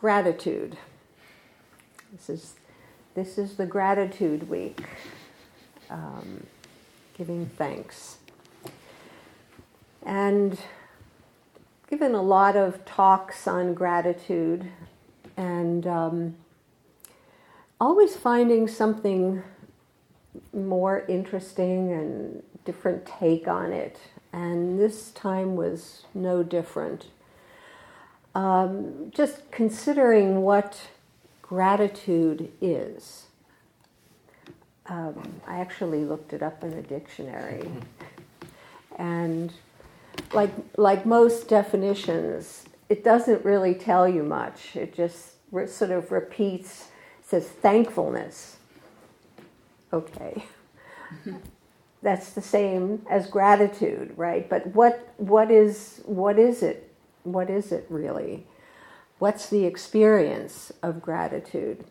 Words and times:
gratitude. 0.00 0.78
This 2.12 2.30
is, 2.30 2.54
this 3.14 3.36
is 3.36 3.56
the 3.56 3.66
gratitude 3.66 4.48
week, 4.48 4.80
um, 5.90 6.46
giving 7.16 7.46
thanks. 7.58 8.16
And 10.04 10.58
given 11.88 12.14
a 12.14 12.22
lot 12.22 12.56
of 12.56 12.84
talks 12.86 13.46
on 13.46 13.74
gratitude 13.74 14.70
and 15.36 15.86
um, 15.86 16.36
always 17.78 18.16
finding 18.16 18.68
something 18.68 19.42
more 20.54 21.04
interesting 21.08 21.92
and 21.92 22.42
different 22.64 23.04
take 23.04 23.46
on 23.46 23.72
it. 23.72 23.98
And 24.32 24.80
this 24.80 25.10
time 25.10 25.56
was 25.56 26.06
no 26.14 26.42
different. 26.42 27.06
Um, 28.40 29.10
just 29.14 29.50
considering 29.50 30.40
what 30.40 30.80
gratitude 31.42 32.50
is. 32.62 33.26
Um, 34.86 35.42
I 35.46 35.58
actually 35.60 36.06
looked 36.06 36.32
it 36.32 36.42
up 36.42 36.64
in 36.64 36.72
a 36.72 36.82
dictionary. 36.82 37.68
And 38.98 39.50
like, 40.34 40.50
like 40.76 41.06
most 41.06 41.48
definitions, 41.48 42.64
it 42.90 43.02
doesn't 43.02 43.42
really 43.46 43.72
tell 43.72 44.06
you 44.06 44.22
much. 44.22 44.76
It 44.76 44.94
just 44.94 45.36
re- 45.50 45.66
sort 45.66 45.90
of 45.90 46.12
repeats, 46.12 46.88
says 47.22 47.48
thankfulness. 47.48 48.56
Okay. 49.90 50.44
That's 52.02 52.32
the 52.32 52.42
same 52.42 53.06
as 53.08 53.26
gratitude, 53.26 54.12
right? 54.18 54.46
But 54.50 54.66
what, 54.74 55.14
what, 55.16 55.50
is, 55.50 56.02
what 56.04 56.38
is 56.38 56.62
it? 56.62 56.89
What 57.24 57.50
is 57.50 57.72
it 57.72 57.86
really? 57.88 58.46
What's 59.18 59.48
the 59.48 59.64
experience 59.64 60.72
of 60.82 61.02
gratitude? 61.02 61.84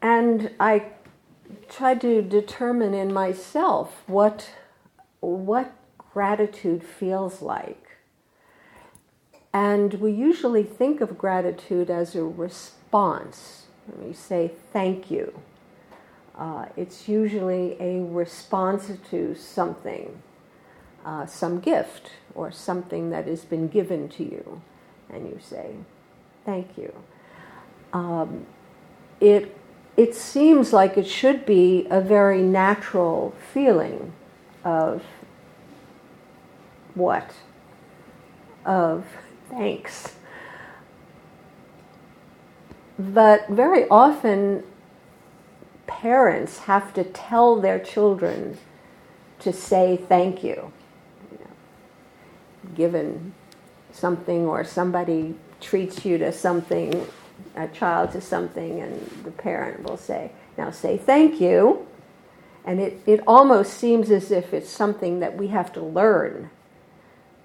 And 0.00 0.50
I 0.58 0.86
tried 1.68 2.00
to 2.02 2.22
determine 2.22 2.94
in 2.94 3.12
myself 3.12 4.02
what, 4.06 4.50
what 5.20 5.72
gratitude 5.98 6.84
feels 6.84 7.42
like. 7.42 7.98
And 9.52 9.94
we 9.94 10.12
usually 10.12 10.62
think 10.62 11.00
of 11.00 11.18
gratitude 11.18 11.90
as 11.90 12.14
a 12.14 12.22
response. 12.22 13.66
When 13.86 14.08
we 14.08 14.14
say 14.14 14.52
thank 14.72 15.10
you. 15.10 15.40
Uh, 16.38 16.66
it's 16.76 17.08
usually 17.08 17.76
a 17.80 18.00
response 18.00 18.90
to 19.10 19.34
something, 19.34 20.22
uh, 21.04 21.26
some 21.26 21.60
gift 21.60 22.10
or 22.34 22.52
something 22.52 23.10
that 23.10 23.26
has 23.26 23.44
been 23.44 23.68
given 23.68 24.08
to 24.10 24.24
you, 24.24 24.62
and 25.08 25.26
you 25.28 25.38
say 25.40 25.74
thank 26.44 26.76
you. 26.76 26.92
Um, 27.92 28.46
it 29.20 29.56
it 29.96 30.14
seems 30.14 30.72
like 30.72 30.96
it 30.96 31.06
should 31.06 31.44
be 31.44 31.86
a 31.90 32.00
very 32.00 32.42
natural 32.42 33.34
feeling 33.52 34.12
of 34.64 35.02
what? 36.94 37.32
Of 38.64 39.04
thanks. 39.48 40.14
But 42.98 43.48
very 43.48 43.88
often, 43.88 44.62
parents 45.86 46.58
have 46.60 46.92
to 46.94 47.04
tell 47.04 47.60
their 47.60 47.78
children 47.78 48.58
to 49.40 49.52
say 49.52 49.96
thank 49.96 50.44
you. 50.44 50.72
Given 52.74 53.34
something 53.92 54.46
or 54.46 54.64
somebody 54.64 55.34
treats 55.60 56.04
you 56.04 56.18
to 56.18 56.32
something, 56.32 57.06
a 57.56 57.68
child 57.68 58.12
to 58.12 58.20
something, 58.20 58.80
and 58.80 59.00
the 59.24 59.30
parent 59.30 59.82
will 59.82 59.96
say, 59.96 60.32
Now 60.56 60.70
say 60.70 60.96
thank 60.96 61.40
you. 61.40 61.86
And 62.64 62.80
it, 62.80 63.00
it 63.06 63.20
almost 63.26 63.74
seems 63.74 64.10
as 64.10 64.30
if 64.30 64.52
it's 64.52 64.68
something 64.70 65.20
that 65.20 65.36
we 65.36 65.48
have 65.48 65.72
to 65.72 65.80
learn 65.82 66.50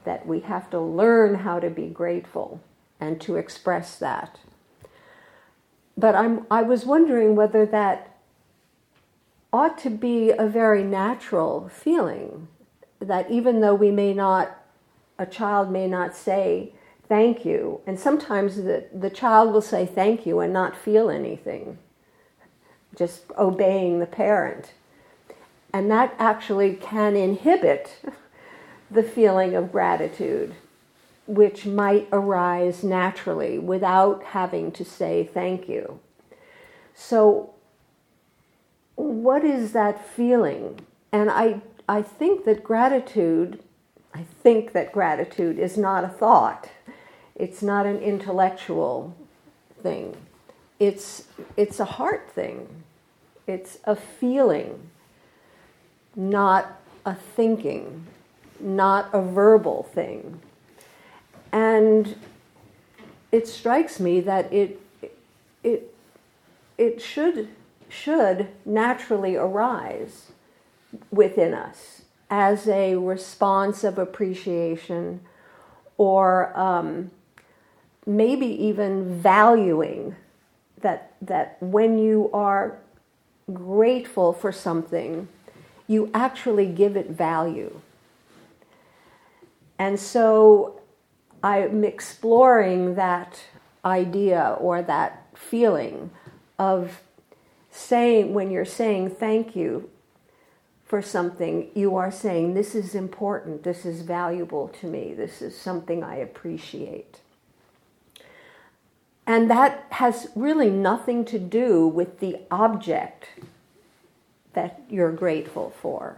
that 0.06 0.26
we 0.26 0.40
have 0.42 0.70
to 0.70 0.80
learn 0.80 1.36
how 1.36 1.60
to 1.60 1.70
be 1.70 1.88
grateful 1.88 2.62
and 3.00 3.20
to 3.22 3.36
express 3.36 3.98
that. 3.98 4.40
But 5.98 6.16
I'm, 6.16 6.46
I 6.50 6.62
was 6.62 6.86
wondering 6.86 7.36
whether 7.36 7.66
that 7.66 8.18
ought 9.52 9.78
to 9.80 9.90
be 9.90 10.32
a 10.32 10.48
very 10.48 10.84
natural 10.84 11.70
feeling, 11.70 12.48
that 13.00 13.30
even 13.30 13.62
though 13.62 13.76
we 13.76 13.92
may 13.92 14.14
not, 14.14 14.58
a 15.18 15.26
child 15.26 15.72
may 15.72 15.88
not 15.88 16.16
say 16.16 16.74
thank 17.08 17.46
you, 17.46 17.82
and 17.86 18.00
sometimes 18.00 18.58
the, 18.58 18.86
the 18.94 19.10
child 19.10 19.54
will 19.54 19.62
say 19.62 19.86
thank 19.86 20.26
you 20.26 20.40
and 20.40 20.52
not 20.52 20.76
feel 20.76 21.10
anything, 21.10 21.78
just 22.96 23.24
obeying 23.38 24.00
the 24.00 24.06
parent. 24.06 24.72
And 25.74 25.92
that 25.92 26.16
actually 26.18 26.76
can 26.76 27.16
inhibit 27.16 28.00
the 28.92 29.04
feeling 29.04 29.56
of 29.56 29.72
gratitude, 29.72 30.56
which 31.28 31.66
might 31.66 32.08
arise 32.12 32.84
naturally 32.84 33.60
without 33.60 34.24
having 34.24 34.72
to 34.74 34.86
say 34.86 35.30
thank 35.34 35.68
you. 35.68 36.00
So, 36.94 37.54
what 38.96 39.44
is 39.44 39.74
that 39.74 40.08
feeling? 40.08 40.80
And 41.12 41.30
I, 41.30 41.62
I 41.90 42.02
think 42.02 42.46
that 42.46 42.64
gratitude, 42.64 43.62
I 44.16 44.24
think 44.42 44.72
that 44.72 44.92
gratitude 44.92 45.60
is 45.60 45.78
not 45.78 46.04
a 46.04 46.08
thought. 46.08 46.70
It's 47.36 47.62
not 47.62 47.86
an 47.86 48.00
intellectual 48.00 49.16
thing. 49.84 50.16
It's, 50.80 51.28
it's 51.56 51.80
a 51.80 51.86
heart 51.86 52.32
thing. 52.32 52.84
It's 53.46 53.78
a 53.84 53.96
feeling, 53.96 54.90
not 56.16 56.82
a 57.06 57.14
thinking 57.14 58.08
not 58.60 59.10
a 59.14 59.22
verbal 59.22 59.84
thing. 59.94 60.40
And 61.52 62.16
it 63.32 63.48
strikes 63.48 64.00
me 64.00 64.22
that 64.22 64.52
it, 64.52 64.80
it, 65.64 65.94
it 66.78 67.02
should, 67.02 67.50
should 67.90 68.48
naturally 68.66 69.36
arise 69.36 70.32
within 71.12 71.54
us 71.54 72.04
as 72.30 72.68
a 72.68 72.96
response 72.96 73.84
of 73.84 73.98
appreciation 73.98 75.22
or 75.98 76.58
um, 76.58 77.12
maybe 78.06 78.48
even 78.48 79.20
valuing 79.20 80.16
that, 80.82 81.14
that 81.22 81.58
when 81.62 81.98
you 81.98 82.30
are 82.34 82.78
grateful 83.54 84.34
for 84.34 84.52
something, 84.52 85.28
you 85.88 86.10
actually 86.14 86.66
give 86.68 86.98
it 86.98 87.10
value. 87.10 87.80
And 89.78 90.00
so 90.00 90.82
I'm 91.44 91.84
exploring 91.84 92.96
that 92.96 93.40
idea 93.84 94.58
or 94.60 94.82
that 94.82 95.28
feeling 95.36 96.10
of 96.58 97.02
saying, 97.72 98.34
when 98.34 98.50
you're 98.50 98.66
saying 98.66 99.12
thank 99.12 99.56
you 99.56 99.90
for 100.86 101.02
something, 101.02 101.70
you 101.74 101.96
are 101.96 102.12
saying, 102.12 102.54
This 102.54 102.76
is 102.76 102.96
important, 102.96 103.64
this 103.64 103.86
is 103.86 104.02
valuable 104.02 104.68
to 104.80 104.88
me, 104.88 105.14
this 105.14 105.42
is 105.42 105.58
something 105.58 106.04
I 106.04 106.18
appreciate. 106.18 107.20
And 109.28 109.50
that 109.50 109.86
has 109.90 110.28
really 110.36 110.70
nothing 110.70 111.26
to 111.26 111.40
do 111.40 111.88
with 111.88 112.20
the 112.20 112.38
object 112.52 113.30
that 114.54 114.82
you're 114.90 115.12
grateful 115.12 115.74
for. 115.82 116.18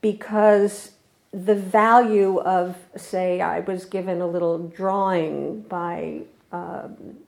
Because 0.00 0.92
the 1.32 1.54
value 1.54 2.38
of, 2.38 2.76
say, 2.96 3.40
I 3.40 3.60
was 3.60 3.84
given 3.84 4.20
a 4.20 4.26
little 4.26 4.58
drawing 4.68 5.62
by 5.62 6.22
um, 6.52 7.18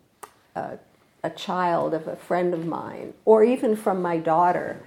a, 0.54 0.78
a, 1.24 1.30
child 1.30 1.92
of 1.92 2.06
a 2.06 2.16
friend 2.16 2.54
of 2.54 2.64
mine, 2.64 3.14
or 3.24 3.42
even 3.42 3.74
from 3.74 4.00
my 4.00 4.16
daughter. 4.16 4.80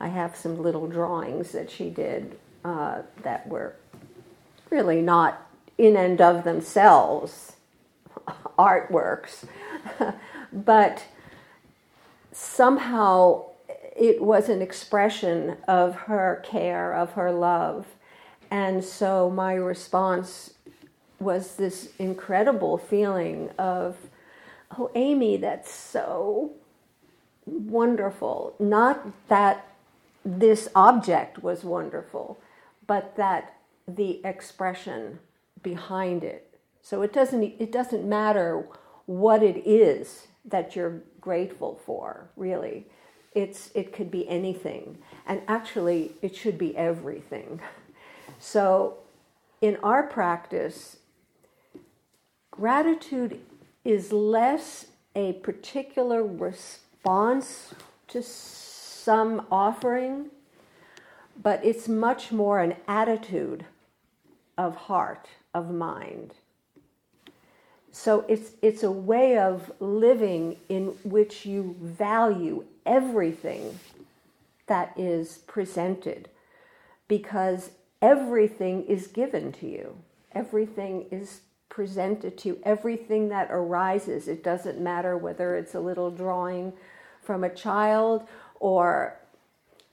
I 0.00 0.08
have 0.08 0.36
some 0.36 0.62
little 0.62 0.86
drawings 0.86 1.52
that 1.52 1.70
she 1.70 1.90
did 1.90 2.38
uh, 2.64 3.02
that 3.22 3.46
were 3.46 3.76
really 4.70 5.00
not 5.00 5.46
in 5.78 5.96
and 5.96 6.20
of 6.20 6.44
themselves 6.44 7.56
artworks, 8.58 9.46
but 10.52 11.04
somehow 12.32 13.44
it 13.96 14.20
was 14.22 14.48
an 14.48 14.60
expression 14.60 15.56
of 15.68 15.94
her 15.94 16.42
care, 16.44 16.92
of 16.92 17.12
her 17.12 17.30
love 17.30 17.86
and 18.54 18.84
so 18.84 19.30
my 19.30 19.54
response 19.54 20.54
was 21.18 21.56
this 21.56 21.88
incredible 21.98 22.78
feeling 22.78 23.50
of, 23.58 23.96
oh, 24.78 24.92
Amy, 24.94 25.36
that's 25.38 25.72
so 25.72 26.52
wonderful. 27.46 28.54
Not 28.60 29.06
that 29.26 29.66
this 30.24 30.68
object 30.74 31.42
was 31.42 31.64
wonderful, 31.64 32.40
but 32.86 33.16
that 33.16 33.56
the 33.86 34.20
expression 34.24 35.18
behind 35.62 36.24
it 36.24 36.58
So 36.84 37.00
it 37.00 37.14
doesn't, 37.14 37.42
it 37.42 37.72
doesn't 37.72 38.06
matter 38.06 38.68
what 39.06 39.42
it 39.42 39.66
is 39.66 40.28
that 40.44 40.76
you're 40.76 41.00
grateful 41.18 41.80
for, 41.86 42.28
really. 42.36 42.86
It's, 43.34 43.70
it 43.74 43.94
could 43.94 44.10
be 44.10 44.28
anything. 44.28 44.98
And 45.26 45.40
actually, 45.48 46.12
it 46.20 46.36
should 46.36 46.58
be 46.58 46.76
everything. 46.76 47.60
So 48.38 48.98
in 49.62 49.76
our 49.82 50.02
practice, 50.02 50.98
gratitude 52.50 53.40
is 53.82 54.12
less 54.12 54.86
a 55.16 55.32
particular 55.34 56.22
response 56.22 57.74
to 58.08 58.22
some 59.04 59.46
offering, 59.50 60.30
but 61.42 61.62
it's 61.62 61.88
much 61.88 62.32
more 62.32 62.60
an 62.60 62.74
attitude 62.88 63.66
of 64.56 64.74
heart, 64.74 65.28
of 65.52 65.70
mind. 65.70 66.32
So 67.92 68.24
it's, 68.28 68.52
it's 68.62 68.82
a 68.82 68.90
way 68.90 69.36
of 69.36 69.70
living 69.78 70.56
in 70.70 70.86
which 71.04 71.44
you 71.44 71.76
value 71.80 72.64
everything 72.86 73.78
that 74.68 74.94
is 74.96 75.38
presented 75.46 76.28
because 77.06 77.72
everything 78.00 78.84
is 78.86 79.06
given 79.06 79.52
to 79.52 79.66
you. 79.66 79.98
Everything 80.32 81.06
is 81.10 81.42
presented 81.68 82.38
to 82.38 82.48
you. 82.48 82.58
Everything 82.64 83.28
that 83.28 83.48
arises, 83.50 84.28
it 84.28 84.42
doesn't 84.42 84.80
matter 84.80 85.16
whether 85.16 85.56
it's 85.56 85.74
a 85.74 85.80
little 85.80 86.10
drawing 86.10 86.72
from 87.22 87.44
a 87.44 87.54
child 87.54 88.26
or 88.60 89.16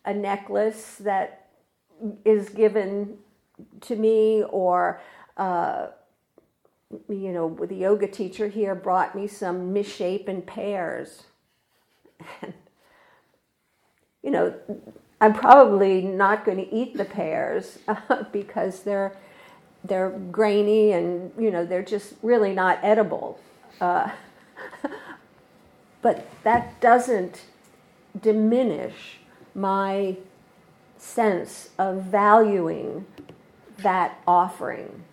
a 0.05 0.13
necklace 0.13 0.95
that 0.95 1.47
is 2.25 2.49
given 2.49 3.17
to 3.81 3.95
me 3.95 4.43
or 4.49 4.99
uh, 5.37 5.87
you 7.09 7.31
know, 7.31 7.57
the 7.65 7.75
yoga 7.75 8.07
teacher 8.07 8.47
here 8.47 8.75
brought 8.75 9.15
me 9.15 9.27
some 9.27 9.73
misshapen 9.73 10.41
pears. 10.41 11.23
And, 12.41 12.53
you 14.23 14.31
know, 14.31 14.53
I'm 15.19 15.33
probably 15.33 16.01
not 16.01 16.45
going 16.45 16.57
to 16.57 16.73
eat 16.73 16.97
the 16.97 17.05
pears 17.05 17.79
uh, 17.87 18.23
because 18.31 18.81
they're 18.81 19.15
they're 19.83 20.11
grainy 20.31 20.91
and 20.91 21.31
you 21.39 21.49
know 21.49 21.65
they're 21.65 21.81
just 21.83 22.13
really 22.21 22.53
not 22.53 22.79
edible. 22.83 23.39
Uh, 23.79 24.11
but 26.03 26.29
that 26.43 26.79
doesn't 26.81 27.41
diminish 28.19 29.19
my 29.53 30.17
sense 30.97 31.69
of 31.77 32.03
valuing 32.03 33.05
that 33.77 34.19
offering. 34.27 35.03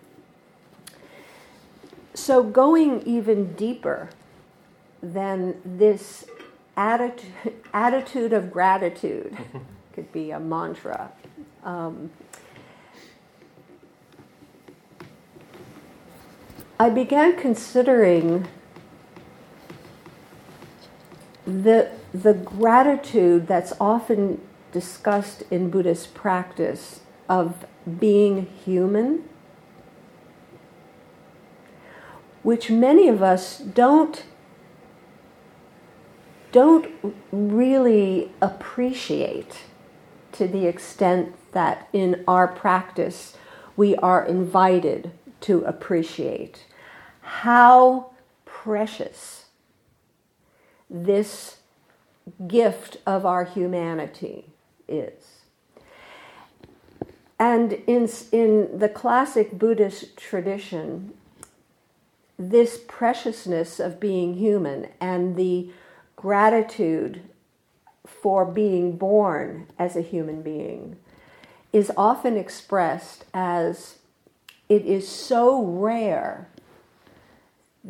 So, 2.13 2.43
going 2.43 3.01
even 3.03 3.53
deeper 3.53 4.09
than 5.01 5.61
this 5.63 6.25
attitude, 6.75 7.31
attitude 7.73 8.33
of 8.33 8.51
gratitude 8.51 9.37
could 9.93 10.11
be 10.11 10.31
a 10.31 10.39
mantra. 10.39 11.11
Um, 11.63 12.11
I 16.79 16.89
began 16.89 17.35
considering 17.37 18.47
the, 21.49 21.89
the 22.13 22.33
gratitude 22.33 23.47
that's 23.47 23.73
often 23.79 24.41
discussed 24.71 25.43
in 25.49 25.69
Buddhist 25.69 26.13
practice 26.13 27.01
of 27.27 27.65
being 27.99 28.45
human 28.65 29.23
which 32.43 32.69
many 32.69 33.07
of 33.07 33.21
us 33.21 33.59
don't 33.59 34.23
don't 36.51 36.87
really 37.31 38.31
appreciate 38.41 39.65
to 40.31 40.47
the 40.47 40.65
extent 40.65 41.35
that 41.51 41.87
in 41.93 42.23
our 42.27 42.47
practice 42.47 43.37
we 43.77 43.95
are 43.97 44.25
invited 44.25 45.11
to 45.41 45.63
appreciate. 45.65 46.65
How 47.21 48.09
precious 48.45 49.45
this 50.89 51.57
gift 52.47 52.97
of 53.05 53.25
our 53.25 53.45
humanity 53.45 54.45
is. 54.87 55.39
And 57.39 57.73
in, 57.87 58.09
in 58.31 58.79
the 58.79 58.89
classic 58.89 59.57
Buddhist 59.57 60.17
tradition, 60.17 61.13
this 62.37 62.79
preciousness 62.87 63.79
of 63.79 63.99
being 63.99 64.35
human 64.35 64.87
and 64.99 65.35
the 65.35 65.69
gratitude 66.15 67.21
for 68.05 68.45
being 68.45 68.97
born 68.97 69.67
as 69.77 69.95
a 69.95 70.01
human 70.01 70.41
being 70.41 70.97
is 71.71 71.91
often 71.95 72.35
expressed 72.35 73.25
as 73.33 73.99
it 74.67 74.85
is 74.85 75.07
so 75.07 75.63
rare 75.63 76.49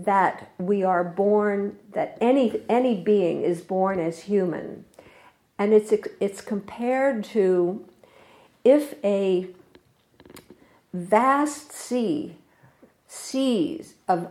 that 0.06 0.52
we 0.58 0.84
are 0.84 1.04
born 1.04 1.78
that 1.94 2.18
any 2.22 2.62
any 2.70 2.96
being 2.96 3.42
is 3.42 3.62
born 3.62 4.00
as 4.00 4.22
human. 4.22 4.86
And 5.58 5.74
it's 5.74 5.94
it's 6.20 6.42
compared 6.42 7.24
to 7.26 7.86
if 8.64 8.94
a 9.04 9.48
vast 10.94 11.72
sea 11.72 12.36
seas 13.08 13.96
of 14.08 14.30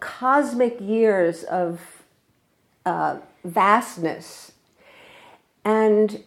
cosmic 0.00 0.80
years 0.80 1.44
of 1.44 2.02
uh, 2.84 3.18
vastness 3.44 4.52
and 5.64 6.22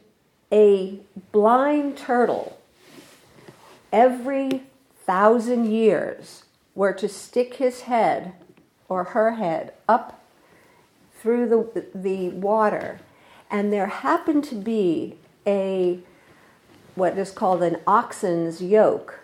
a 0.52 1.00
blind 1.32 1.98
turtle 1.98 2.60
every 3.92 4.64
thousand 5.06 5.72
years 5.72 6.44
were 6.76 6.94
to 6.94 7.08
stick 7.08 7.56
his 7.56 7.82
head 7.82 8.34
or 8.90 9.06
her 9.06 9.34
head 9.34 9.74
up 9.88 10.22
through 11.14 11.48
the, 11.48 11.86
the 11.96 12.30
water. 12.30 13.00
And 13.50 13.72
there 13.72 13.88
happened 13.88 14.44
to 14.46 14.56
be 14.56 15.16
a 15.46 16.00
what 16.96 17.18
is 17.18 17.32
called 17.32 17.64
an 17.64 17.78
oxen's 17.88 18.62
yoke 18.62 19.22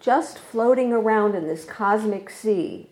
just 0.00 0.38
floating 0.38 0.92
around 0.92 1.34
in 1.34 1.46
this 1.46 1.64
cosmic 1.64 2.30
sea. 2.30 2.88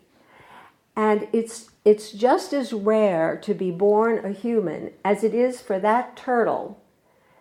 And 0.97 1.29
it's, 1.33 1.71
it's 1.85 2.11
just 2.11 2.53
as 2.53 2.73
rare 2.73 3.37
to 3.37 3.55
be 3.55 3.71
born 3.71 4.25
a 4.25 4.33
human 4.33 4.93
as 5.05 5.23
it 5.23 5.35
is 5.35 5.61
for 5.61 5.79
that 5.79 6.17
turtle 6.17 6.83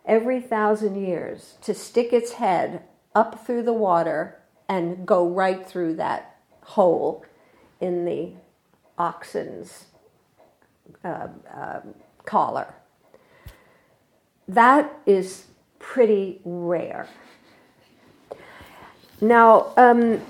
every 0.06 0.40
thousand 0.40 0.96
years 1.04 1.56
to 1.62 1.74
stick 1.74 2.14
its 2.14 2.34
head 2.34 2.84
up 3.16 3.46
through 3.46 3.64
the 3.64 3.74
water 3.74 4.40
and 4.68 5.08
go 5.08 5.28
right 5.28 5.66
through 5.66 5.96
that 5.96 6.38
hole 6.62 7.26
in 7.80 8.06
the 8.06 8.34
oxen's 8.98 9.86
uh, 11.04 11.28
uh, 11.54 11.82
collar. 12.26 12.74
That 14.48 14.98
is 15.06 15.46
pretty 15.80 16.40
rare. 16.44 17.08
Now, 19.22 19.74
um, 19.78 20.22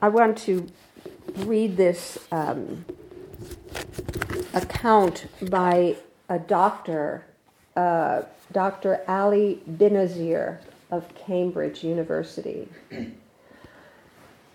I 0.00 0.08
want 0.08 0.38
to 0.38 0.66
read 1.38 1.76
this 1.76 2.18
um, 2.30 2.84
account 4.52 5.26
by 5.50 5.96
a 6.28 6.38
doctor, 6.38 7.26
uh, 7.76 8.22
Dr. 8.52 9.00
Ali 9.08 9.62
Binazir 9.68 10.58
of 10.90 11.12
Cambridge 11.14 11.82
University. 11.82 12.68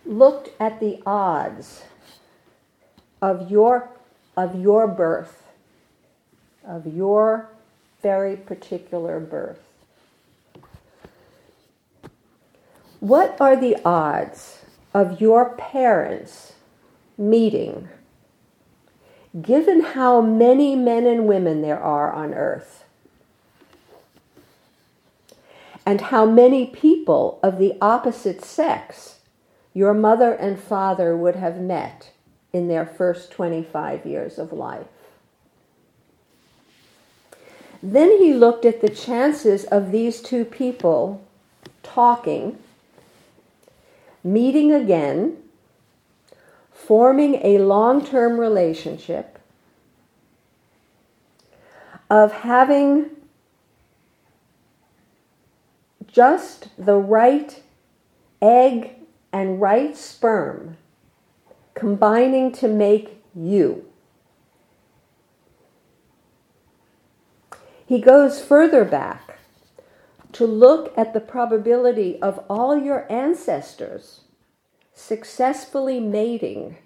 Looked 0.05 0.49
at 0.59 0.79
the 0.79 1.01
odds 1.05 1.83
of 3.21 3.51
your 3.51 3.89
of 4.37 4.55
your 4.55 4.87
birth, 4.87 5.43
of 6.65 6.87
your 6.87 7.49
very 8.01 8.37
particular 8.37 9.19
birth. 9.19 9.59
What 12.99 13.35
are 13.39 13.55
the 13.55 13.77
odds 13.83 14.63
of 14.93 15.19
your 15.21 15.55
parents 15.55 16.53
meeting, 17.17 17.89
given 19.41 19.81
how 19.81 20.21
many 20.21 20.75
men 20.75 21.05
and 21.05 21.27
women 21.27 21.61
there 21.61 21.79
are 21.79 22.11
on 22.11 22.33
earth, 22.33 22.85
and 25.85 26.01
how 26.01 26.25
many 26.25 26.65
people 26.65 27.39
of 27.43 27.57
the 27.57 27.75
opposite 27.81 28.43
sex 28.43 29.19
your 29.73 29.93
mother 29.93 30.33
and 30.33 30.59
father 30.59 31.15
would 31.15 31.35
have 31.35 31.59
met 31.59 32.11
in 32.51 32.67
their 32.67 32.85
first 32.85 33.31
25 33.31 34.05
years 34.05 34.39
of 34.39 34.51
life. 34.51 34.87
Then 37.81 38.17
he 38.17 38.33
looked 38.33 38.65
at 38.65 38.81
the 38.81 38.89
chances 38.89 39.63
of 39.65 39.91
these 39.91 40.21
two 40.21 40.43
people 40.43 41.25
talking, 41.81 42.57
meeting 44.23 44.73
again, 44.73 45.37
forming 46.73 47.35
a 47.35 47.59
long 47.59 48.05
term 48.05 48.39
relationship, 48.39 49.39
of 52.09 52.31
having 52.31 53.11
just 56.11 56.67
the 56.77 56.95
right 56.95 57.61
egg 58.41 58.95
and 59.31 59.61
right 59.61 59.95
sperm 59.95 60.75
combining 61.79 62.51
to 62.51 62.67
make 62.67 63.23
you. 63.33 63.85
He 67.85 68.01
goes 68.01 68.43
further 68.43 68.83
back 68.83 69.39
to 70.33 70.45
look 70.45 70.93
at 70.97 71.13
the 71.13 71.21
probability 71.21 72.21
of 72.21 72.43
all 72.49 72.77
your 72.77 73.09
ancestors 73.11 74.21
successfully 74.93 76.01
mating 76.01 76.77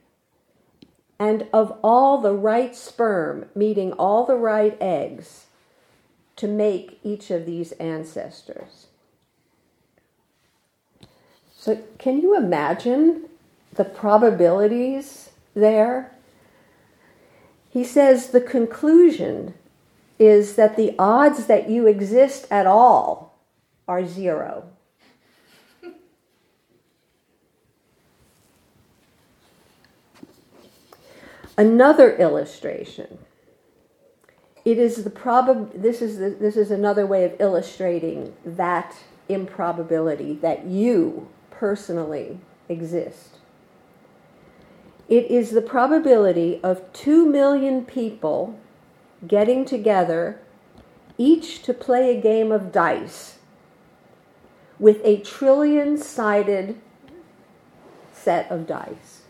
and 1.19 1.47
of 1.51 1.77
all 1.83 2.21
the 2.21 2.33
right 2.33 2.75
sperm 2.75 3.45
meeting 3.55 3.91
all 3.93 4.25
the 4.25 4.35
right 4.35 4.77
eggs 4.79 5.47
to 6.35 6.47
make 6.47 6.99
each 7.03 7.31
of 7.31 7.47
these 7.47 7.71
ancestors. 7.73 8.87
So, 11.55 11.81
can 11.97 12.21
you 12.21 12.35
imagine 12.37 13.29
the 13.75 13.85
probabilities 13.85 15.31
there? 15.53 16.11
He 17.69 17.83
says 17.83 18.29
the 18.29 18.41
conclusion 18.41 19.55
is 20.19 20.55
that 20.55 20.77
the 20.77 20.95
odds 20.99 21.47
that 21.47 21.69
you 21.69 21.87
exist 21.87 22.45
at 22.51 22.67
all 22.67 23.37
are 23.87 24.05
zero. 24.05 24.69
Another 31.57 32.15
illustration. 32.17 33.19
It 34.65 34.77
is 34.77 35.03
the 35.03 35.09
prob. 35.09 35.71
This 35.73 36.01
is 36.01 36.17
the, 36.17 36.29
this 36.29 36.57
is 36.57 36.71
another 36.71 37.05
way 37.05 37.25
of 37.25 37.35
illustrating 37.39 38.33
that 38.45 38.95
improbability 39.29 40.33
that 40.35 40.65
you 40.65 41.27
personally 41.51 42.39
exist. 42.69 43.37
It 45.13 45.29
is 45.29 45.51
the 45.51 45.61
probability 45.61 46.59
of 46.63 46.91
2 46.93 47.27
million 47.27 47.85
people 47.85 48.57
getting 49.27 49.63
together, 49.63 50.39
each 51.19 51.61
to 51.65 51.73
play 51.75 52.09
a 52.09 52.19
game 52.19 52.51
of 52.51 52.71
dice 52.71 53.37
with 54.79 54.99
a 55.03 55.17
trillion 55.17 55.99
sided 55.99 56.81
set 58.11 58.49
of 58.49 58.65
dice. 58.65 59.21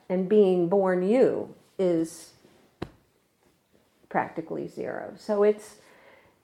and 0.09 0.29
being 0.29 0.69
born 0.69 1.03
you 1.03 1.55
is 1.79 2.33
practically 4.09 4.67
zero. 4.67 5.15
So 5.17 5.43
it's 5.43 5.77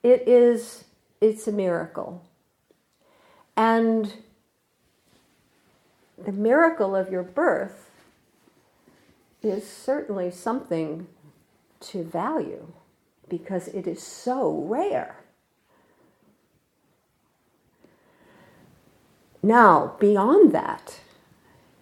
it 0.03 0.27
is 0.27 0.85
it's 1.21 1.47
a 1.47 1.51
miracle. 1.51 2.23
And 3.55 4.13
the 6.17 6.31
miracle 6.31 6.95
of 6.95 7.11
your 7.11 7.23
birth 7.23 7.86
is 9.41 9.67
certainly 9.67 10.31
something 10.31 11.07
to 11.79 12.03
value 12.03 12.73
because 13.29 13.67
it 13.69 13.87
is 13.87 14.01
so 14.01 14.51
rare. 14.51 15.17
Now, 19.43 19.95
beyond 19.99 20.51
that, 20.53 20.99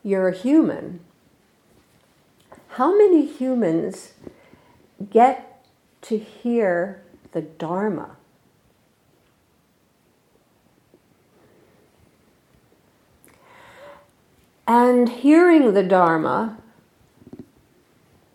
you're 0.04 0.28
a 0.28 0.38
human. 0.38 1.00
How 2.70 2.96
many 2.98 3.26
humans 3.26 4.14
get 5.10 5.66
to 6.02 6.18
hear 6.18 7.02
the 7.32 7.42
Dharma 7.42 8.18
And 14.68 15.10
hearing 15.10 15.74
the 15.74 15.84
Dharma, 15.84 16.58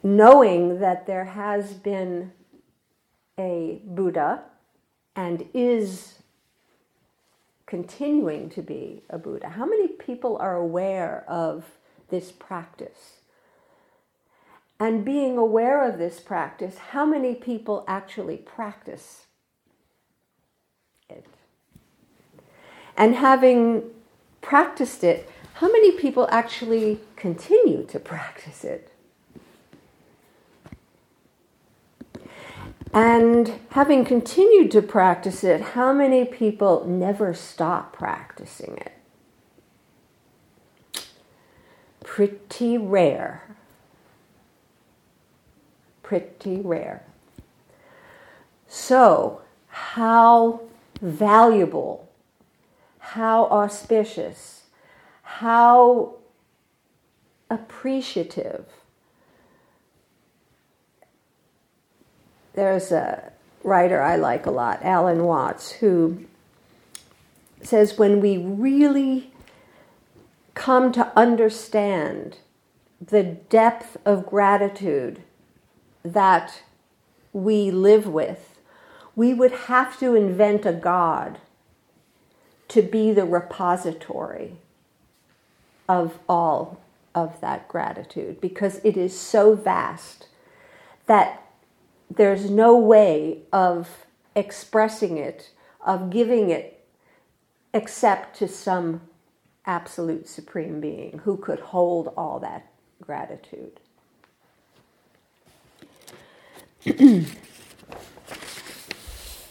knowing 0.02 0.80
that 0.80 1.06
there 1.06 1.24
has 1.24 1.74
been 1.74 2.32
a 3.38 3.80
Buddha 3.84 4.42
and 5.14 5.46
is 5.54 6.20
continuing 7.66 8.50
to 8.50 8.62
be 8.62 9.02
a 9.08 9.18
Buddha. 9.18 9.50
How 9.50 9.64
many 9.64 9.88
people 9.88 10.36
are 10.38 10.56
aware 10.56 11.24
of 11.28 11.64
this 12.08 12.32
practice? 12.32 13.20
And 14.78 15.04
being 15.04 15.36
aware 15.36 15.86
of 15.86 15.98
this 15.98 16.20
practice, 16.20 16.78
how 16.78 17.04
many 17.04 17.34
people 17.34 17.84
actually 17.86 18.38
practice 18.38 19.26
it? 21.08 21.26
And 22.96 23.14
having 23.14 23.84
practiced 24.40 25.04
it, 25.04 25.30
how 25.54 25.70
many 25.70 25.92
people 25.92 26.26
actually 26.30 27.00
continue 27.16 27.84
to 27.86 28.00
practice 28.12 28.64
it? 28.64 28.90
And 32.92 33.60
having 33.70 34.04
continued 34.04 34.70
to 34.72 34.82
practice 34.82 35.44
it, 35.44 35.60
how 35.60 35.92
many 35.92 36.24
people 36.24 36.84
never 36.86 37.32
stop 37.34 37.92
practicing 37.92 38.78
it? 38.78 38.92
Pretty 42.02 42.76
rare. 42.76 43.56
Pretty 46.02 46.56
rare. 46.56 47.04
So, 48.66 49.42
how 49.68 50.62
valuable, 51.00 52.08
how 52.98 53.44
auspicious 53.46 54.60
how 55.40 56.16
appreciative. 57.48 58.66
There's 62.60 62.92
a 62.92 63.32
writer 63.64 64.02
I 64.02 64.16
like 64.16 64.44
a 64.44 64.50
lot, 64.50 64.82
Alan 64.82 65.24
Watts, 65.24 65.70
who 65.70 66.26
says 67.62 67.96
when 67.96 68.20
we 68.20 68.36
really 68.36 69.32
come 70.52 70.92
to 70.92 71.10
understand 71.18 72.36
the 73.00 73.22
depth 73.22 73.96
of 74.04 74.26
gratitude 74.26 75.22
that 76.02 76.62
we 77.32 77.70
live 77.70 78.06
with, 78.06 78.58
we 79.16 79.32
would 79.32 79.52
have 79.52 79.98
to 80.00 80.14
invent 80.14 80.66
a 80.66 80.74
God 80.74 81.38
to 82.68 82.82
be 82.82 83.10
the 83.10 83.24
repository 83.24 84.58
of 85.88 86.18
all 86.28 86.78
of 87.14 87.40
that 87.40 87.68
gratitude 87.68 88.38
because 88.38 88.82
it 88.84 88.98
is 88.98 89.18
so 89.18 89.54
vast 89.54 90.26
that 91.06 91.39
there's 92.10 92.50
no 92.50 92.76
way 92.76 93.42
of 93.52 94.06
expressing 94.34 95.16
it, 95.16 95.50
of 95.84 96.10
giving 96.10 96.50
it, 96.50 96.84
except 97.72 98.36
to 98.38 98.48
some 98.48 99.02
absolute 99.66 100.28
supreme 100.28 100.80
being 100.80 101.20
who 101.24 101.36
could 101.36 101.60
hold 101.60 102.12
all 102.16 102.40
that 102.40 102.66
gratitude. 103.00 103.80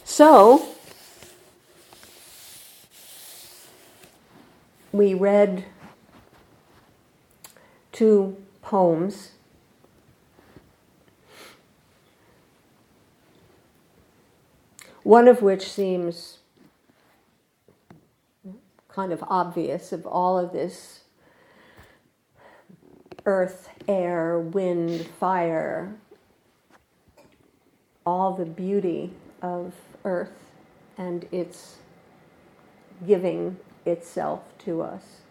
so, 0.04 0.66
we 4.92 5.14
read 5.14 5.64
two 7.92 8.36
poems. 8.62 9.32
One 15.10 15.26
of 15.26 15.42
which 15.42 15.68
seems 15.68 16.38
kind 18.86 19.12
of 19.12 19.24
obvious 19.26 19.90
of 19.90 20.06
all 20.06 20.38
of 20.38 20.52
this 20.52 21.00
earth, 23.26 23.70
air, 23.88 24.38
wind, 24.38 25.04
fire, 25.18 25.96
all 28.06 28.34
the 28.34 28.44
beauty 28.44 29.12
of 29.42 29.74
earth 30.04 30.52
and 30.96 31.26
its 31.32 31.78
giving 33.04 33.56
itself 33.84 34.44
to 34.58 34.80
us. 34.80 35.22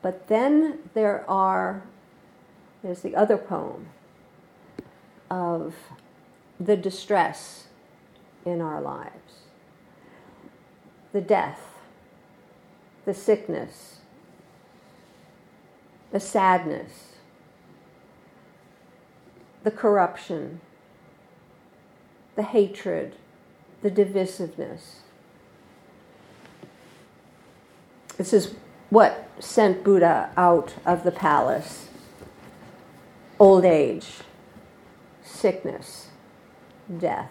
But 0.00 0.28
then 0.28 0.78
there 0.94 1.28
are, 1.28 1.82
there's 2.82 3.02
the 3.02 3.14
other 3.14 3.36
poem 3.36 3.88
of 5.30 5.74
the 6.58 6.78
distress 6.78 7.66
in 8.44 8.60
our 8.60 8.80
lives, 8.80 9.46
the 11.12 11.20
death, 11.20 11.60
the 13.04 13.14
sickness, 13.14 13.98
the 16.10 16.20
sadness, 16.20 17.12
the 19.64 19.70
corruption, 19.70 20.60
the 22.34 22.42
hatred, 22.42 23.14
the 23.82 23.90
divisiveness. 23.90 24.96
This 28.16 28.32
is 28.32 28.54
what 28.90 29.28
sent 29.38 29.82
Buddha 29.82 30.30
out 30.36 30.74
of 30.84 31.04
the 31.04 31.10
palace. 31.10 31.88
Old 33.38 33.64
age, 33.64 34.06
sickness, 35.22 36.08
death, 36.98 37.30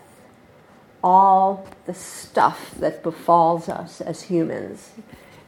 all 1.03 1.67
the 1.85 1.93
stuff 1.93 2.71
that 2.79 3.03
befalls 3.03 3.69
us 3.69 4.01
as 4.01 4.23
humans, 4.23 4.91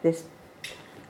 this 0.01 0.24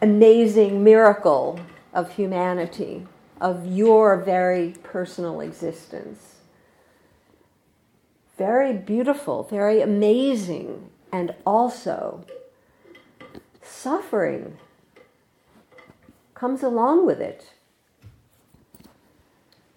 amazing 0.01 0.83
miracle 0.83 1.59
of 1.93 2.15
humanity, 2.15 3.07
of 3.39 3.65
your 3.65 4.17
very 4.17 4.75
personal 4.83 5.41
existence. 5.41 6.35
Very 8.38 8.73
beautiful, 8.73 9.43
very 9.43 9.81
amazing, 9.81 10.89
and 11.11 11.35
also 11.46 12.25
suffering 13.61 14.57
comes 16.33 16.63
along 16.63 17.05
with 17.05 17.22
it. 17.22 17.53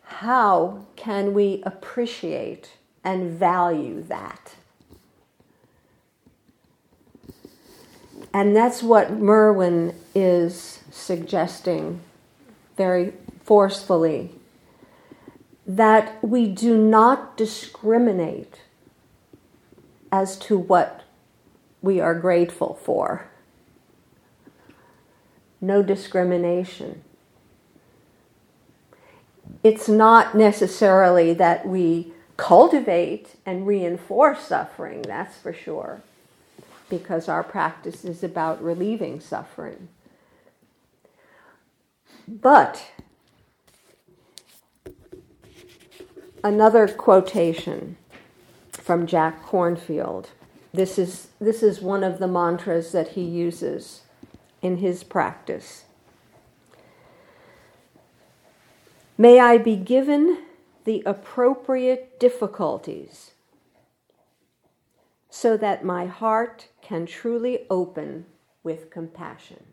How 0.03 0.87
can 0.97 1.35
we 1.35 1.63
appreciate 1.65 2.71
and 3.07 3.31
value 3.31 4.03
that? 4.03 4.57
And 8.35 8.55
that's 8.55 8.83
what 8.83 9.13
Merwin 9.13 9.95
is 10.15 10.81
suggesting 10.91 12.01
very 12.77 13.15
forcefully 13.45 14.33
that 15.67 16.23
we 16.23 16.49
do 16.49 16.77
not 16.77 17.37
discriminate 17.37 18.61
as 20.13 20.37
to 20.39 20.59
what 20.59 21.05
we 21.81 22.01
are 22.01 22.15
grateful 22.15 22.79
for 22.83 23.29
no 25.61 25.83
discrimination. 25.83 27.03
It's 29.65 29.89
not 29.89 30.35
necessarily 30.35 31.33
that 31.35 31.67
we 31.67 32.13
cultivate 32.37 33.37
and 33.45 33.67
reinforce 33.67 34.41
suffering, 34.41 35.03
that's 35.03 35.37
for 35.37 35.53
sure, 35.53 36.03
because 36.89 37.29
our 37.29 37.43
practice 37.43 38.05
is 38.05 38.23
about 38.23 38.63
relieving 38.63 39.21
suffering. 39.21 39.89
But 42.29 42.91
another 46.43 46.89
quotation 46.89 47.97
from 48.73 49.07
Jack 49.07 49.45
Kornfield. 49.45 50.27
This 50.73 50.99
is, 50.99 51.29
this 51.41 51.63
is 51.63 51.81
one 51.81 52.05
of 52.05 52.19
the 52.19 52.29
mantras 52.29 52.93
that 52.93 53.11
he 53.11 53.23
uses 53.23 54.03
in 54.61 54.79
his 54.79 55.03
practice. 55.03 55.85
May 59.19 59.41
I 59.41 59.59
be 59.59 59.77
given 59.77 60.43
the 60.87 61.03
appropriate 61.05 62.19
difficulties 62.21 63.33
so 65.29 65.57
that 65.57 65.85
my 65.85 66.07
heart 66.07 66.69
can 66.81 67.05
truly 67.05 67.67
open 67.69 68.25
with 68.63 68.89
compassion. 68.89 69.65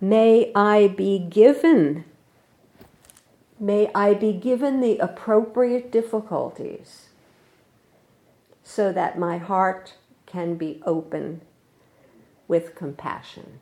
May 0.00 0.50
I 0.54 0.88
be 0.88 1.18
given 1.18 2.04
may 3.60 3.90
I 3.94 4.14
be 4.14 4.32
given 4.32 4.80
the 4.80 4.98
appropriate 4.98 5.92
difficulties 5.92 7.08
so 8.62 8.90
that 8.92 9.18
my 9.18 9.38
heart 9.38 9.94
can 10.26 10.56
be 10.56 10.82
open 10.84 11.42
with 12.48 12.74
compassion. 12.74 13.60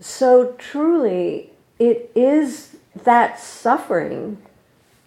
So 0.00 0.54
truly, 0.58 1.50
it 1.78 2.10
is 2.14 2.76
that 3.04 3.38
suffering 3.38 4.38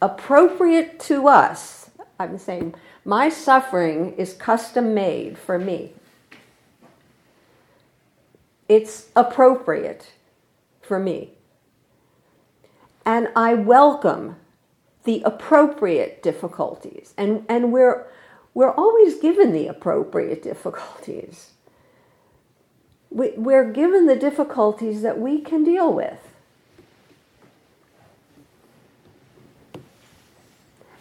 appropriate 0.02 1.00
to 1.02 1.28
us. 1.28 1.90
I'm 2.20 2.38
saying 2.38 2.76
my 3.04 3.30
suffering 3.30 4.14
is 4.14 4.34
custom 4.34 4.94
made 4.94 5.38
for 5.38 5.58
me. 5.60 5.94
It's 8.70 9.08
appropriate 9.16 10.12
for 10.82 11.00
me. 11.00 11.32
And 13.06 13.30
I 13.36 13.56
welcome 13.56 14.38
the 15.04 15.22
appropriate 15.24 16.24
difficulties. 16.24 17.14
And, 17.18 17.46
and 17.50 17.74
we're 17.74 18.08
we're 18.54 18.72
always 18.72 19.16
given 19.16 19.52
the 19.52 19.68
appropriate 19.68 20.44
difficulties. 20.44 21.53
We, 23.14 23.32
we're 23.38 23.72
given 23.72 24.08
the 24.08 24.16
difficulties 24.16 25.04
that 25.04 25.20
we 25.20 25.40
can 25.40 25.64
deal 25.64 25.94
with. 25.94 26.18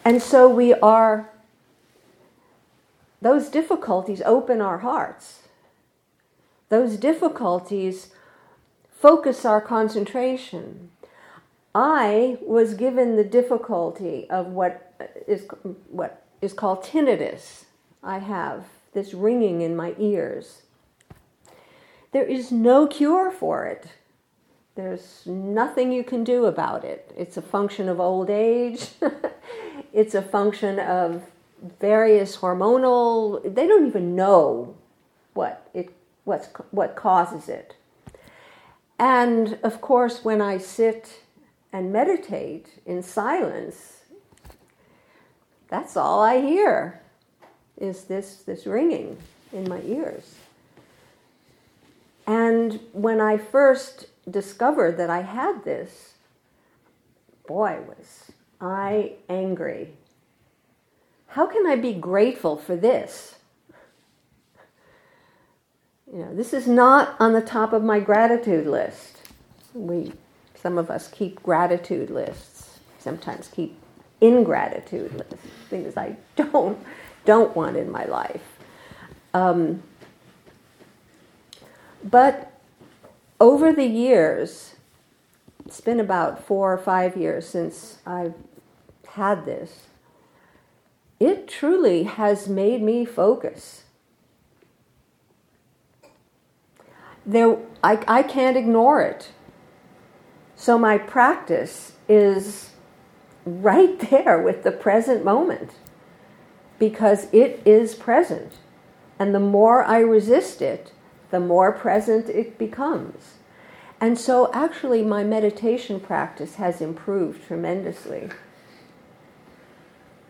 And 0.05 0.21
so 0.21 0.49
we 0.49 0.75
are, 0.75 1.31
those 3.21 3.49
difficulties 3.49 4.21
open 4.27 4.61
our 4.61 4.79
hearts. 4.79 5.41
Those 6.69 6.97
difficulties 6.97 8.11
focus 8.91 9.45
our 9.45 9.61
concentration. 9.61 10.91
I 11.75 12.39
was 12.43 12.75
given 12.75 13.17
the 13.17 13.25
difficulty 13.25 14.29
of 14.29 14.49
what 14.49 14.95
is 15.27 15.47
what 15.89 16.25
is 16.41 16.53
called 16.53 16.83
tinnitus. 16.83 17.65
I 18.03 18.19
have 18.19 18.65
this 18.93 19.15
ringing 19.15 19.63
in 19.63 19.77
my 19.77 19.95
ears. 19.99 20.62
There 22.13 22.25
is 22.25 22.53
no 22.53 22.87
cure 22.87 23.31
for 23.31 23.67
it. 23.67 23.87
There's 24.75 25.23
nothing 25.27 25.93
you 25.93 26.05
can 26.05 26.25
do 26.25 26.47
about 26.47 26.85
it. 26.85 27.13
It's 27.17 27.37
a 27.37 27.43
function 27.43 27.89
of 27.89 28.01
old 28.01 28.31
age. 28.31 28.89
it's 29.93 30.15
a 30.15 30.23
function 30.23 30.79
of 30.79 31.23
various 31.81 32.39
hormonal. 32.39 33.43
They 33.43 33.67
don't 33.67 33.87
even 33.87 34.15
know 34.17 34.75
what 35.35 35.69
it 35.75 35.91
what's 36.25 36.49
what 36.71 36.97
causes 36.97 37.49
it. 37.49 37.77
And 38.99 39.59
of 39.63 39.81
course, 39.81 40.25
when 40.25 40.41
I 40.41 40.59
sit 40.59 41.23
and 41.73 41.93
meditate 41.93 42.81
in 42.87 43.03
silence, 43.03 44.03
that's 45.69 45.97
all 45.97 46.21
I 46.21 46.41
hear 46.41 47.01
is 47.79 48.05
this, 48.05 48.37
this 48.37 48.67
ringing 48.67 49.17
in 49.53 49.69
my 49.69 49.81
ears. 49.83 50.35
And 52.27 52.81
when 52.93 53.21
I 53.21 53.37
first 53.37 54.07
discovered 54.31 54.97
that 54.99 55.11
I 55.11 55.23
had 55.23 55.65
this, 55.65 56.15
boy, 57.47 57.81
was 57.87 58.31
I 58.61 59.15
angry. 59.29 59.95
How 61.29 61.47
can 61.47 61.67
I 61.67 61.77
be 61.77 61.95
grateful 61.95 62.57
for 62.57 62.77
this? 62.77 63.37
You 66.13 66.19
know, 66.21 66.35
this 66.35 66.53
is 66.53 66.69
not 66.69 67.17
on 67.19 67.33
the 67.33 67.41
top 67.41 67.73
of 67.73 67.83
my 67.83 67.99
gratitude 67.99 68.67
list. 68.67 69.17
We, 69.73 70.13
some 70.55 70.77
of 70.77 70.91
us 70.91 71.09
keep 71.09 71.43
gratitude 71.43 72.11
lists. 72.11 72.79
Sometimes 72.99 73.49
keep 73.49 73.77
ingratitude 74.21 75.13
lists, 75.15 75.49
things 75.69 75.97
I 75.97 76.17
don't 76.37 76.79
don't 77.25 77.55
want 77.57 77.77
in 77.77 77.91
my 77.91 78.05
life. 78.05 78.43
Um, 79.35 79.83
but 82.13 82.53
over 83.41 83.73
the 83.73 83.87
years, 83.87 84.77
it's 85.65 85.81
been 85.81 85.99
about 85.99 86.45
four 86.45 86.73
or 86.73 86.79
five 86.79 87.17
years 87.17 87.49
since 87.49 87.99
I've 88.07 88.35
had 89.09 89.47
this. 89.47 89.87
It 91.19 91.49
truly 91.49 92.05
has 92.05 92.49
made 92.49 92.83
me 92.83 93.07
focus. 93.07 93.85
There, 97.25 97.57
I, 97.83 98.05
I 98.07 98.23
can't 98.23 98.59
ignore 98.59 99.01
it. 99.01 99.31
So 100.55 100.77
my 100.77 100.99
practice 100.99 101.93
is 102.09 102.73
right 103.47 103.99
there 104.11 104.41
with 104.43 104.65
the 104.65 104.73
present 104.73 105.25
moment 105.25 105.71
because 106.79 107.27
it 107.33 107.63
is 107.65 107.95
present. 107.95 108.59
And 109.19 109.35
the 109.35 109.41
more 109.41 109.83
I 109.83 110.01
resist 110.01 110.61
it, 110.61 110.93
the 111.33 111.41
more 111.41 111.73
present 111.73 112.29
it 112.29 112.57
becomes. 112.59 113.35
And 114.01 114.17
so, 114.17 114.49
actually, 114.53 115.03
my 115.03 115.25
meditation 115.25 115.99
practice 115.99 116.55
has 116.57 116.81
improved 116.81 117.45
tremendously. 117.47 118.31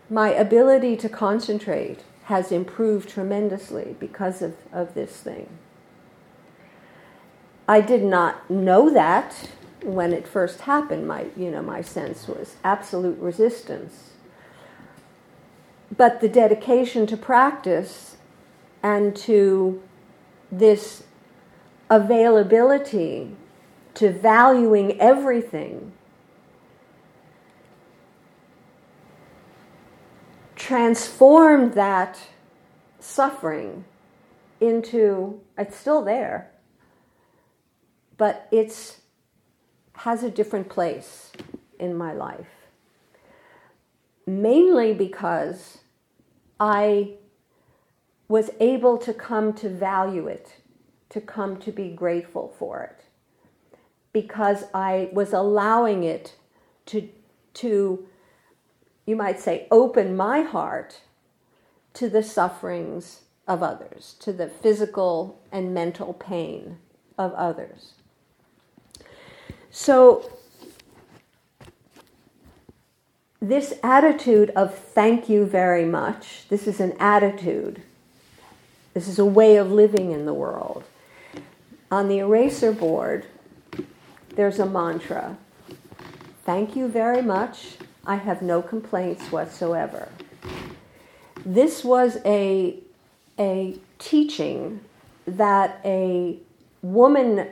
My 0.09 0.29
ability 0.29 0.97
to 0.97 1.09
concentrate 1.09 1.99
has 2.23 2.51
improved 2.51 3.09
tremendously 3.09 3.95
because 3.99 4.41
of, 4.41 4.55
of 4.71 4.95
this 4.95 5.11
thing. 5.17 5.49
I 7.67 7.81
did 7.81 8.03
not 8.03 8.49
know 8.49 8.89
that 8.91 9.49
when 9.83 10.13
it 10.13 10.27
first 10.27 10.61
happened. 10.61 11.07
My, 11.07 11.27
you 11.37 11.51
know, 11.51 11.61
my 11.61 11.81
sense 11.81 12.27
was 12.27 12.55
absolute 12.63 13.19
resistance 13.19 14.13
but 15.95 16.21
the 16.21 16.29
dedication 16.29 17.05
to 17.07 17.17
practice 17.17 18.17
and 18.81 19.15
to 19.15 19.81
this 20.59 21.03
availability 21.89 23.35
to 23.93 24.11
valuing 24.11 24.99
everything 24.99 25.91
transformed 30.55 31.73
that 31.73 32.17
suffering 32.99 33.83
into 34.61 35.39
it's 35.57 35.75
still 35.75 36.01
there 36.03 36.49
but 38.17 38.47
it's 38.51 39.01
has 39.93 40.23
a 40.23 40.29
different 40.29 40.69
place 40.69 41.31
in 41.79 41.95
my 41.95 42.13
life. 42.13 42.67
Mainly 44.25 44.93
because 44.93 45.79
I 46.59 47.11
was 48.33 48.49
able 48.59 48.97
to 48.97 49.13
come 49.13 49.53
to 49.53 49.69
value 49.69 50.25
it, 50.25 50.55
to 51.07 51.21
come 51.21 51.55
to 51.55 51.71
be 51.71 51.89
grateful 51.89 52.51
for 52.57 52.81
it, 52.81 53.05
because 54.11 54.63
I 54.73 55.09
was 55.13 55.33
allowing 55.33 56.03
it 56.03 56.33
to, 56.87 57.07
to 57.53 58.07
you 59.05 59.15
might 59.15 59.39
say, 59.39 59.67
open 59.69 60.17
my 60.17 60.41
heart 60.41 61.01
to 61.93 62.09
the 62.09 62.23
sufferings 62.23 63.21
of 63.47 63.61
others, 63.61 64.15
to 64.21 64.33
the 64.33 64.47
physical 64.47 65.39
and 65.51 65.71
mental 65.71 66.11
pain 66.11 66.79
of 67.19 67.33
others. 67.33 67.93
So 69.69 70.27
this 73.39 73.75
attitude 73.83 74.49
of 74.55 74.75
thank 74.75 75.29
you 75.29 75.45
very 75.45 75.85
much, 75.85 76.47
this 76.49 76.65
is 76.65 76.79
an 76.79 76.93
attitude. 76.99 77.83
This 78.93 79.07
is 79.07 79.19
a 79.19 79.25
way 79.25 79.57
of 79.57 79.71
living 79.71 80.11
in 80.11 80.25
the 80.25 80.33
world. 80.33 80.83
On 81.91 82.07
the 82.07 82.19
eraser 82.19 82.71
board, 82.71 83.25
there's 84.35 84.59
a 84.59 84.65
mantra 84.65 85.37
Thank 86.45 86.75
you 86.75 86.89
very 86.89 87.21
much. 87.21 87.77
I 88.05 88.17
have 88.17 88.41
no 88.41 88.61
complaints 88.61 89.31
whatsoever. 89.31 90.09
This 91.45 91.85
was 91.85 92.17
a, 92.25 92.79
a 93.39 93.77
teaching 93.97 94.81
that 95.25 95.79
a 95.85 96.37
woman 96.81 97.47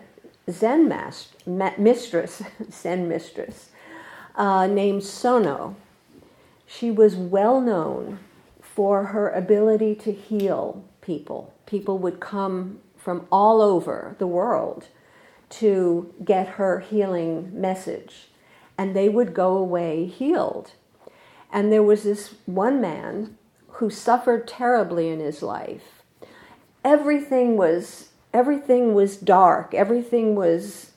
Zen 0.50 0.90
master, 0.90 1.38
mistress, 1.78 2.44
Zen 2.70 3.08
mistress, 3.08 3.70
uh, 4.36 4.68
named 4.68 5.06
Sono. 5.06 5.78
She 6.68 6.92
was 6.92 7.16
well 7.16 7.62
known 7.62 8.20
for 8.62 9.06
her 9.06 9.30
ability 9.30 9.96
to 9.96 10.12
heal 10.12 10.84
people. 11.02 11.54
People 11.66 11.98
would 12.00 12.20
come 12.20 12.80
from 12.98 13.28
all 13.32 13.62
over 13.62 14.16
the 14.20 14.28
world 14.28 14.88
to 15.50 16.14
get 16.24 16.48
her 16.48 16.80
healing 16.80 17.60
message, 17.60 18.30
and 18.78 18.96
they 18.96 19.10
would 19.10 19.34
go 19.34 19.58
away 19.58 20.06
healed. 20.06 20.72
And 21.52 21.72
there 21.72 21.84
was 21.84 22.04
this 22.04 22.36
one 22.46 22.80
man 22.80 23.38
who 23.74 23.90
suffered 23.90 24.48
terribly 24.48 25.10
in 25.10 25.20
his 25.20 25.42
life. 25.42 26.04
Everything 26.84 27.58
was 27.58 28.10
everything 28.34 28.94
was 28.94 29.18
dark. 29.18 29.74
Everything 29.74 30.36
was 30.36 30.92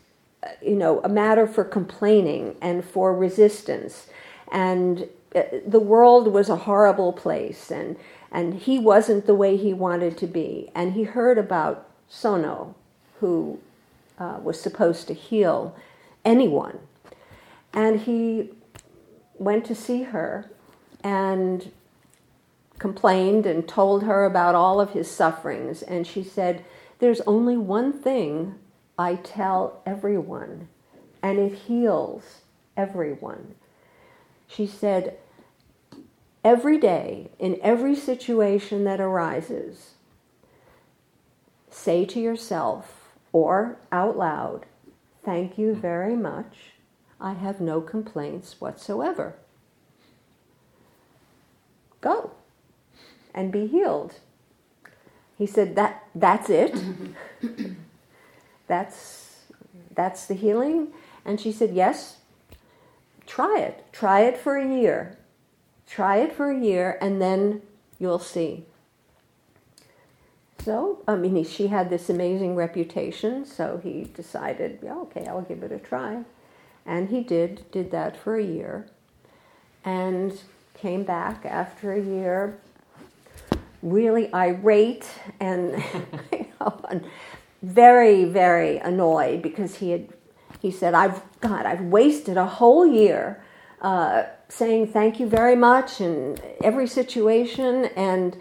you 0.63 0.77
know, 0.77 1.01
a 1.03 1.09
matter 1.09 1.47
for 1.47 1.65
complaining 1.65 2.57
and 2.61 2.85
for 2.85 3.15
resistance. 3.15 4.07
And 4.51 5.09
uh, 5.35 5.43
the 5.67 5.81
world 5.81 6.29
was 6.29 6.49
a 6.49 6.57
horrible 6.57 7.13
place, 7.13 7.71
and, 7.71 7.97
and 8.35 8.55
he 8.55 8.81
wasn't 8.81 9.27
the 9.27 9.35
way 9.35 9.57
he 9.57 9.73
wanted 9.73 10.19
to 10.19 10.27
be. 10.27 10.69
And 10.75 10.95
he 10.95 11.05
heard 11.05 11.39
about 11.39 11.89
Sono, 12.09 12.75
who 13.21 13.61
uh, 14.19 14.41
was 14.43 14.61
supposed 14.61 15.07
to 15.07 15.15
heal 15.15 15.77
anyone. 16.25 16.81
And 17.73 18.01
he 18.01 18.51
went 19.39 19.65
to 19.67 19.75
see 19.77 20.03
her 20.03 20.51
and 21.05 21.71
complained 22.81 23.47
and 23.47 23.69
told 23.69 24.03
her 24.03 24.25
about 24.25 24.57
all 24.57 24.81
of 24.81 24.91
his 24.91 25.09
sufferings. 25.09 25.83
And 25.83 26.05
she 26.05 26.25
said, 26.25 26.65
There's 26.99 27.21
only 27.29 27.57
one 27.57 27.93
thing 27.93 28.57
I 28.99 29.15
tell 29.15 29.81
everyone, 29.87 30.67
and 31.23 31.39
it 31.39 31.55
heals 31.55 32.41
everyone. 32.77 33.55
She 34.49 34.67
said, 34.67 35.19
Every 36.45 36.77
day, 36.77 37.31
in 37.39 37.59
every 37.63 37.97
situation 37.97 38.85
that 38.85 39.01
arises, 39.01 39.93
say 41.71 42.05
to 42.05 42.21
yourself 42.21 43.15
or 43.33 43.79
out 43.91 44.17
loud, 44.19 44.67
Thank 45.25 45.57
you 45.57 45.75
very 45.75 46.15
much. 46.15 46.75
I 47.19 47.33
have 47.33 47.59
no 47.59 47.81
complaints 47.81 48.61
whatsoever. 48.61 49.37
Go 52.03 52.33
and 53.35 53.51
be 53.51 53.67
healed. 53.67 54.17
He 55.39 55.47
said 55.47 55.77
that 55.77 56.05
that's 56.15 56.51
it. 56.51 56.77
That's 58.67 59.43
that's 59.95 60.27
the 60.27 60.35
healing. 60.35 60.89
And 61.25 61.41
she 61.41 61.53
said, 61.53 61.75
Yes, 61.75 62.19
try 63.27 63.59
it. 63.59 63.85
Try 63.93 64.21
it 64.21 64.39
for 64.39 64.57
a 64.57 64.67
year. 64.67 65.19
Try 65.87 66.19
it 66.19 66.33
for 66.33 66.51
a 66.51 66.59
year 66.59 66.99
and 67.01 67.21
then 67.21 67.63
you'll 67.99 68.19
see. 68.19 68.65
So, 70.65 71.03
I 71.07 71.17
mean, 71.17 71.37
he, 71.37 71.45
she 71.45 71.67
had 71.67 71.91
this 71.91 72.09
amazing 72.09 72.57
reputation, 72.57 73.45
so 73.45 73.79
he 73.83 74.05
decided, 74.15 74.79
yeah, 74.83 74.97
okay, 74.97 75.27
I'll 75.27 75.43
give 75.43 75.63
it 75.63 75.71
a 75.73 75.79
try. 75.79 76.25
And 76.87 77.11
he 77.11 77.23
did, 77.23 77.71
did 77.71 77.91
that 77.91 78.17
for 78.17 78.37
a 78.37 78.45
year, 78.45 78.87
and 79.85 80.41
came 80.73 81.05
back 81.05 81.45
after 81.45 81.93
a 81.93 82.01
year 82.01 82.59
really 83.83 84.33
irate 84.33 85.07
and, 85.39 85.83
know, 86.61 87.03
very, 87.63 88.25
very 88.25 88.79
annoyed 88.79 89.43
because 89.43 89.77
he 89.77 89.91
had 89.91 90.09
he 90.61 90.71
said, 90.71 90.95
I've, 90.95 91.21
God, 91.41 91.67
I've 91.67 91.83
wasted 91.83 92.39
a 92.39 92.47
whole 92.47 92.87
year 92.87 93.45
uh, 93.85 94.25
saying 94.49 94.87
thank 94.87 95.21
you 95.21 95.29
very 95.29 95.55
much 95.55 96.01
in 96.01 96.39
every 96.65 96.87
situation, 96.87 97.85
and 97.97 98.35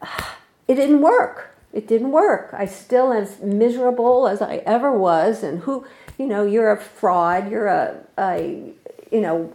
uh, 0.00 0.22
it 0.68 0.76
didn't 0.76 1.00
work. 1.00 1.56
It 1.72 1.88
didn't 1.88 2.12
work. 2.12 2.50
I 2.52 2.66
still 2.66 3.12
as 3.12 3.40
miserable 3.40 4.28
as 4.28 4.40
I 4.40 4.58
ever 4.58 4.96
was, 4.96 5.42
and 5.42 5.58
who, 5.58 5.84
you 6.16 6.26
know, 6.26 6.46
you're 6.46 6.70
a 6.70 6.80
fraud. 6.80 7.50
You're 7.50 7.66
a, 7.66 8.00
a 8.16 8.72
you 9.10 9.20
know, 9.20 9.52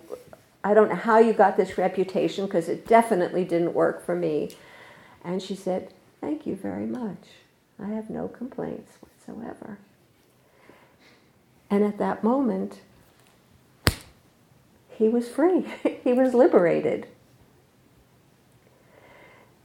I 0.66 0.74
don't 0.74 0.90
know 0.90 0.96
how 0.96 1.20
you 1.20 1.32
got 1.32 1.56
this 1.56 1.78
reputation 1.78 2.46
because 2.46 2.68
it 2.68 2.86
definitely 2.86 3.46
didn't 3.46 3.74
work 3.74 4.06
for 4.06 4.16
me. 4.16 4.52
And 5.24 5.42
she 5.42 5.56
said, 5.56 5.94
Thank 6.20 6.46
you 6.46 6.58
very 6.58 6.86
much. 6.86 7.24
I 7.82 7.88
have 7.88 8.10
no 8.10 8.28
complaints 8.28 8.98
whatsoever. 9.00 9.78
And 11.70 11.86
at 11.86 11.98
that 12.00 12.22
moment, 12.22 12.82
he 15.02 15.10
was 15.10 15.28
free, 15.28 15.66
he 16.04 16.14
was 16.14 16.36
liberated. 16.36 17.08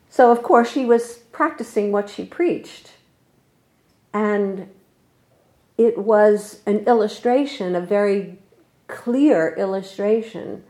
So, 0.08 0.32
of 0.32 0.42
course, 0.42 0.70
she 0.70 0.86
was 0.86 1.18
practicing 1.30 1.92
what 1.92 2.08
she 2.08 2.24
preached. 2.24 2.92
And 4.14 4.70
it 5.76 5.98
was 5.98 6.60
an 6.64 6.78
illustration, 6.86 7.76
a 7.76 7.82
very 7.82 8.38
clear 8.88 9.54
illustration 9.58 10.64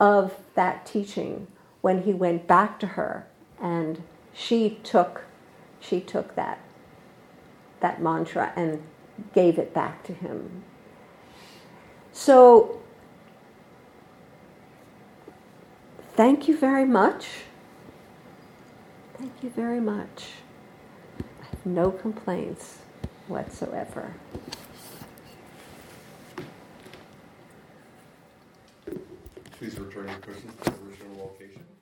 of 0.00 0.34
that 0.54 0.86
teaching 0.86 1.46
when 1.82 2.04
he 2.04 2.14
went 2.14 2.46
back 2.46 2.80
to 2.80 2.86
her 2.86 3.26
and 3.60 4.02
she 4.32 4.78
took 4.82 5.24
she 5.78 6.00
took 6.00 6.34
that 6.34 6.58
that 7.80 8.00
mantra 8.00 8.50
and 8.56 8.82
gave 9.34 9.58
it 9.58 9.74
back 9.74 10.02
to 10.04 10.14
him. 10.14 10.64
So 12.12 12.80
thank 16.16 16.48
you 16.48 16.56
very 16.56 16.84
much. 16.84 17.26
Thank 19.18 19.32
you 19.42 19.50
very 19.50 19.80
much. 19.80 20.26
I 21.20 21.46
have 21.50 21.66
no 21.66 21.90
complaints 21.90 22.78
whatsoever. 23.28 24.14
Please 29.58 29.78
return 29.78 30.08
your 30.08 30.18
questions 30.18 30.52
to 30.64 30.70
the 30.70 30.76
original 30.86 31.16
location. 31.16 31.73